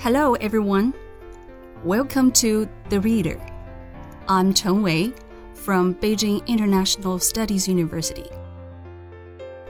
[0.00, 0.94] Hello, everyone.
[1.82, 3.36] Welcome to The Reader.
[4.28, 5.12] I'm Cheng Wei
[5.54, 8.30] from Beijing International Studies University.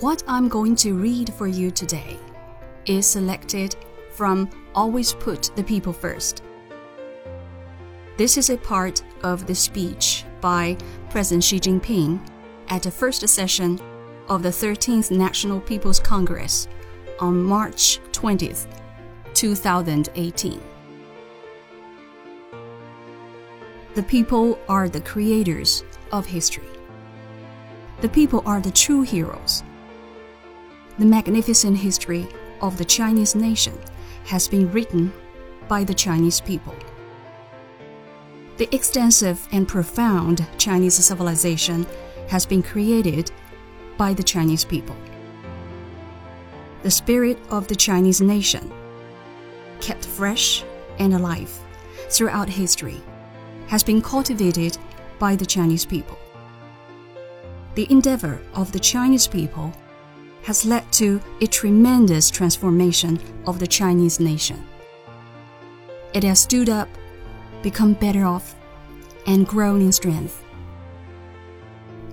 [0.00, 2.18] What I'm going to read for you today
[2.84, 3.76] is selected
[4.10, 6.42] from Always Put the People First.
[8.18, 10.76] This is a part of the speech by
[11.08, 12.20] President Xi Jinping
[12.68, 13.80] at the first session
[14.28, 16.68] of the 13th National People's Congress
[17.20, 18.66] on March 20th,
[19.40, 20.60] 2018.
[23.94, 26.68] The people are the creators of history.
[28.02, 29.62] The people are the true heroes.
[30.98, 32.28] The magnificent history
[32.60, 33.78] of the Chinese nation
[34.24, 35.10] has been written
[35.68, 36.76] by the Chinese people.
[38.58, 41.86] The extensive and profound Chinese civilization
[42.28, 43.30] has been created
[43.96, 44.96] by the Chinese people.
[46.82, 48.70] The spirit of the Chinese nation,
[49.80, 50.64] kept fresh
[50.98, 51.58] and alive
[52.08, 53.00] throughout history,
[53.68, 54.76] has been cultivated
[55.18, 56.18] by the Chinese people.
[57.74, 59.72] The endeavor of the Chinese people
[60.42, 64.66] has led to a tremendous transformation of the Chinese nation.
[66.12, 66.88] It has stood up,
[67.62, 68.56] become better off,
[69.26, 70.42] and grown in strength.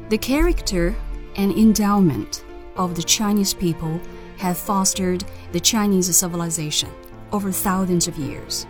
[0.10, 0.96] The character
[1.36, 2.44] and endowment
[2.76, 4.00] of the Chinese people
[4.38, 6.90] have fostered the Chinese civilization
[7.32, 8.66] over thousands of years.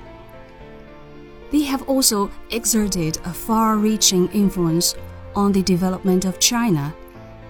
[1.52, 4.96] They have also exerted a far reaching influence
[5.36, 6.94] on the development of China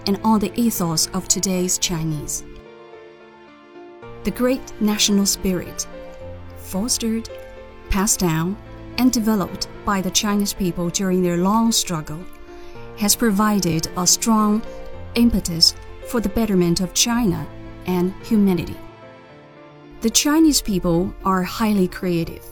[0.06, 2.44] and on the ethos of today's Chinese.
[4.24, 5.86] The great national spirit,
[6.56, 7.28] fostered,
[7.90, 8.56] passed down,
[8.98, 12.20] and developed by the Chinese people during their long struggle,
[12.98, 14.62] has provided a strong
[15.14, 15.74] impetus
[16.08, 17.46] for the betterment of China
[17.86, 18.76] and humanity.
[20.00, 22.44] The Chinese people are highly creative.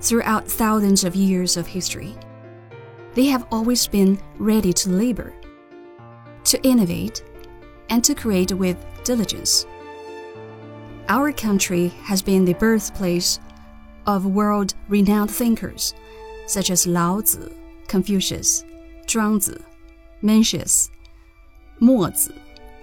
[0.00, 2.16] Throughout thousands of years of history,
[3.12, 5.34] they have always been ready to labor,
[6.44, 7.22] to innovate,
[7.90, 9.66] and to create with diligence.
[11.10, 13.38] Our country has been the birthplace
[14.06, 15.92] of world renowned thinkers
[16.46, 17.52] such as Lao Zi,
[17.86, 18.64] Confucius,
[19.06, 19.62] Zhuangzi,
[20.22, 20.88] Mencius,
[21.82, 22.38] Mozi,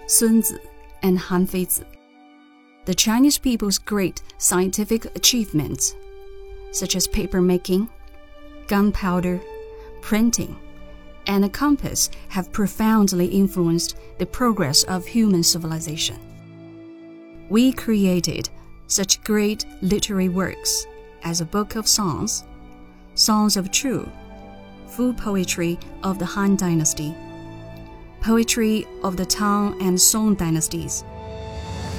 [0.06, 0.58] Sun Zi,
[1.02, 1.84] and Han Feizi.
[2.86, 5.94] The Chinese people's great scientific achievements,
[6.70, 7.88] such as paper making,
[8.66, 9.40] gunpowder,
[10.02, 10.58] printing,
[11.26, 16.18] and a compass, have profoundly influenced the progress of human civilization.
[17.48, 18.50] We created
[18.86, 20.86] such great literary works
[21.22, 22.44] as a book of songs,
[23.14, 24.10] Songs of Chu,
[24.88, 27.14] fu poetry of the Han Dynasty,
[28.20, 31.04] poetry of the Tang and Song dynasties,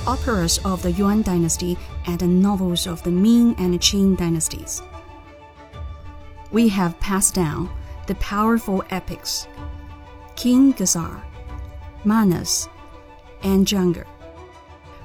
[0.07, 4.81] operas of the Yuan dynasty, and the novels of the Ming and Qing dynasties.
[6.51, 7.69] We have passed down
[8.07, 9.47] the powerful epics
[10.35, 11.21] King Gesar,
[12.03, 12.69] Manas,
[13.43, 14.05] and Jangar.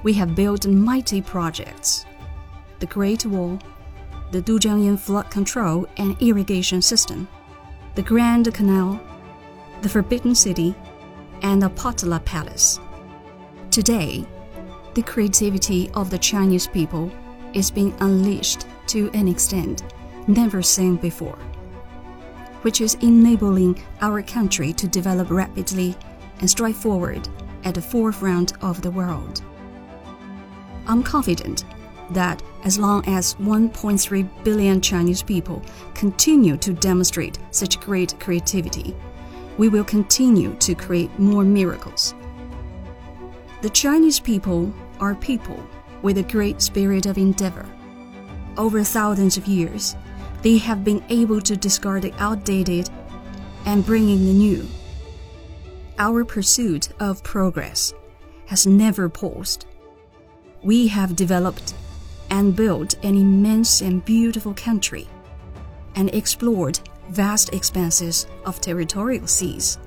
[0.02, 2.06] We have built mighty projects
[2.78, 3.58] the Great Wall,
[4.30, 7.28] the Dujiangyan flood control and irrigation system,
[7.94, 8.98] the Grand Canal,
[9.82, 10.74] the Forbidden City,
[11.42, 12.80] and the Potala Palace.
[13.70, 14.26] Today,
[14.94, 17.10] the creativity of the Chinese people
[17.52, 19.82] is being unleashed to an extent
[20.26, 21.38] never seen before,
[22.62, 25.96] which is enabling our country to develop rapidly
[26.40, 27.28] and strive forward
[27.64, 29.42] at the forefront of the world.
[30.86, 31.64] I'm confident
[32.10, 35.62] that as long as 1.3 billion Chinese people
[35.94, 38.96] continue to demonstrate such great creativity,
[39.56, 42.14] we will continue to create more miracles.
[43.62, 45.62] The Chinese people are people
[46.02, 47.66] with a great spirit of endeavor.
[48.56, 49.96] Over thousands of years,
[50.42, 52.88] they have been able to discard the outdated
[53.66, 54.66] and bring in the new.
[55.98, 57.92] Our pursuit of progress
[58.46, 59.66] has never paused.
[60.62, 61.74] We have developed
[62.30, 65.08] and built an immense and beautiful country
[65.94, 69.78] and explored vast expanses of territorial seas.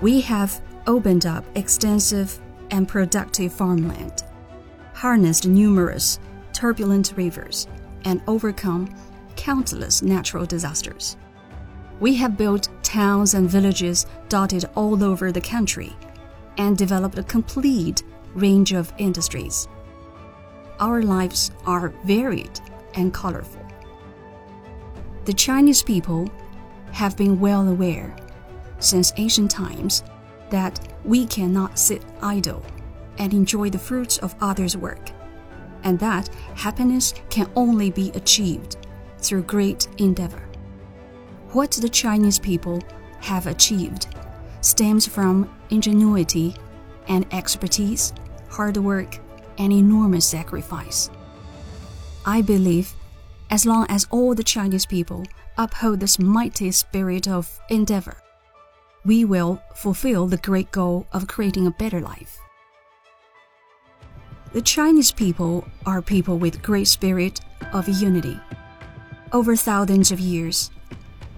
[0.00, 2.40] We have opened up extensive
[2.70, 4.24] and productive farmland,
[4.94, 6.18] harnessed numerous
[6.58, 7.68] turbulent rivers,
[8.04, 8.92] and overcome
[9.36, 11.16] countless natural disasters.
[12.00, 15.94] We have built towns and villages dotted all over the country
[16.56, 18.02] and developed a complete
[18.34, 19.68] range of industries.
[20.80, 22.60] Our lives are varied
[22.94, 23.64] and colorful.
[25.26, 26.28] The Chinese people
[26.90, 28.16] have been well aware
[28.80, 30.02] since ancient times
[30.50, 32.62] that we cannot sit idle
[33.16, 35.10] and enjoy the fruits of others' work,
[35.82, 38.76] and that happiness can only be achieved
[39.18, 40.42] through great endeavor.
[41.52, 42.82] What the Chinese people
[43.20, 44.06] have achieved
[44.60, 46.54] stems from ingenuity
[47.08, 48.12] and expertise,
[48.50, 49.18] hard work,
[49.56, 51.08] and enormous sacrifice.
[52.26, 52.92] I believe
[53.50, 55.24] as long as all the Chinese people
[55.56, 58.18] uphold this mighty spirit of endeavor,
[59.08, 62.38] we will fulfill the great goal of creating a better life.
[64.52, 67.40] The Chinese people are people with great spirit
[67.72, 68.38] of unity.
[69.32, 70.70] Over thousands of years,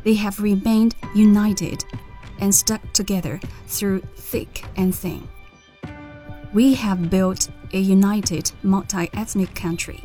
[0.03, 1.85] they have remained united
[2.41, 5.29] and stuck together through thick and thin.
[6.53, 10.03] We have built a united multi ethnic country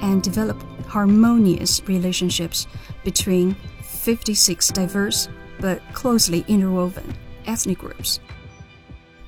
[0.00, 2.66] and developed harmonious relationships
[3.04, 5.28] between 56 diverse
[5.60, 7.14] but closely interwoven
[7.46, 8.20] ethnic groups.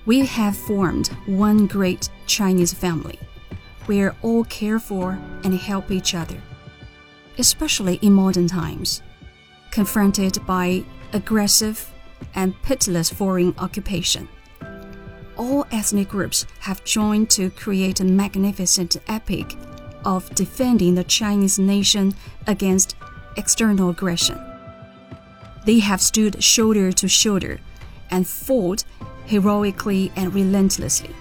[0.06, 3.18] We have formed one great Chinese family
[3.86, 6.40] where all care for and help each other,
[7.38, 9.02] especially in modern times,
[9.70, 11.90] confronted by aggressive
[12.34, 14.28] and pitiless foreign occupation.
[15.36, 19.56] All ethnic groups have joined to create a magnificent epic
[20.04, 22.14] of defending the Chinese nation
[22.46, 22.96] against
[23.36, 24.38] external aggression.
[25.68, 27.60] They have stood shoulder to shoulder
[28.10, 28.84] and fought
[29.26, 31.14] heroically and relentlessly,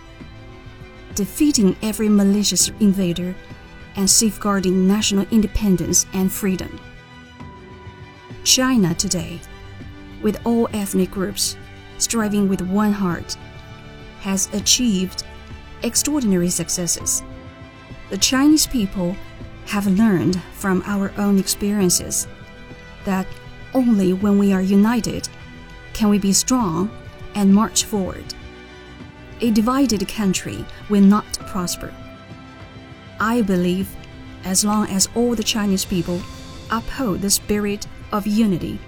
[1.15, 3.35] defeating every malicious invader
[3.97, 6.79] and safeguarding national independence and freedom.
[8.45, 9.41] China today,
[10.21, 11.57] with all ethnic groups
[11.97, 13.35] striving with one heart,
[14.21, 15.25] has achieved
[15.83, 17.21] extraordinary successes.
[18.09, 19.13] The Chinese people
[19.65, 22.29] have learned from our own experiences
[23.03, 23.27] that
[23.77, 25.29] only when we are united
[25.94, 26.89] can we be strong
[27.35, 28.25] and march forward.
[29.41, 31.94] A divided country will not prosper.
[33.19, 33.88] I believe
[34.44, 36.19] as long as all the Chinese people
[36.71, 38.79] uphold the spirit of unity,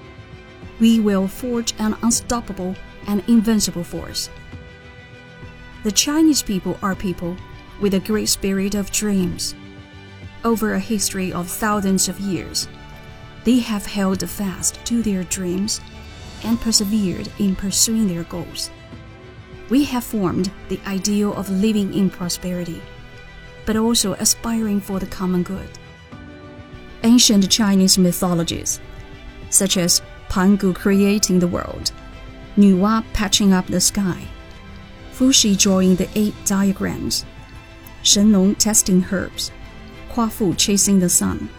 [0.79, 2.75] we will forge an unstoppable
[3.05, 4.27] and invincible force.
[5.83, 7.37] The Chinese people are people
[7.79, 9.53] with a great spirit of dreams.
[10.43, 12.67] Over a history of thousands of years,
[13.43, 15.81] they have held fast to their dreams
[16.43, 18.69] and persevered in pursuing their goals.
[19.69, 22.81] We have formed the ideal of living in prosperity,
[23.65, 25.69] but also aspiring for the common good.
[27.03, 28.79] Ancient Chinese mythologies,
[29.49, 31.91] such as Pangu creating the world,
[32.57, 34.27] Nuwa patching up the sky,
[35.13, 37.25] Fuxi drawing the eight diagrams,
[38.03, 39.51] Shen Shennong testing herbs,
[40.11, 41.49] Kuafu chasing the sun,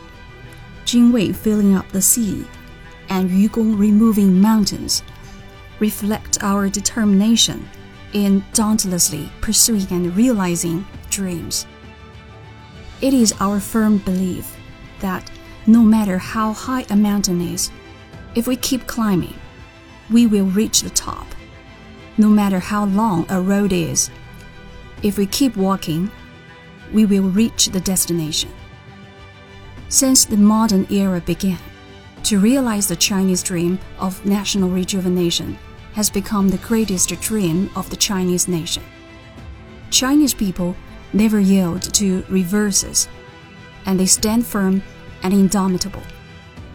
[0.90, 2.44] Jingwei filling up the sea,
[3.10, 5.04] and Yugong removing mountains,
[5.78, 7.68] reflect our determination
[8.12, 11.64] in dauntlessly pursuing and realizing dreams.
[13.00, 14.56] It is our firm belief
[14.98, 15.30] that
[15.64, 17.70] no matter how high a mountain is,
[18.34, 19.38] if we keep climbing,
[20.10, 21.28] we will reach the top.
[22.18, 24.10] No matter how long a road is,
[25.04, 26.10] if we keep walking,
[26.92, 28.50] we will reach the destination.
[29.90, 31.58] Since the modern era began,
[32.22, 35.58] to realize the Chinese dream of national rejuvenation
[35.94, 38.84] has become the greatest dream of the Chinese nation.
[39.90, 40.76] Chinese people
[41.12, 43.08] never yield to reverses,
[43.84, 44.80] and they stand firm
[45.24, 46.04] and indomitable,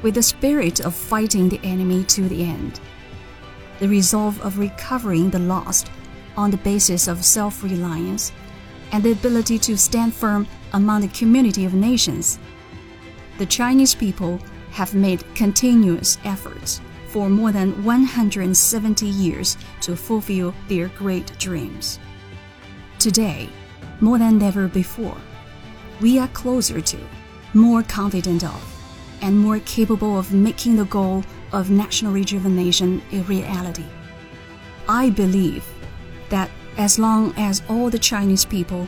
[0.02, 2.82] with the spirit of fighting the enemy to the end,
[3.80, 5.90] the resolve of recovering the lost
[6.36, 8.34] on the basis of self reliance
[8.92, 12.40] and the ability to stand firm among the community of nations.
[13.38, 14.40] The Chinese people
[14.72, 22.00] have made continuous efforts for more than 170 years to fulfill their great dreams.
[22.98, 23.50] Today,
[24.00, 25.18] more than ever before,
[26.00, 26.98] we are closer to,
[27.54, 28.62] more confident of,
[29.22, 33.86] and more capable of making the goal of national rejuvenation a reality.
[34.88, 35.66] I believe
[36.30, 38.88] that as long as all the Chinese people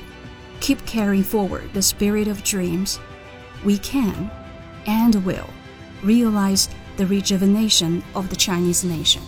[0.60, 3.00] keep carrying forward the spirit of dreams,
[3.64, 4.30] we can
[4.88, 5.50] and will
[6.04, 9.22] realize the rejuvenation of the Chinese nation.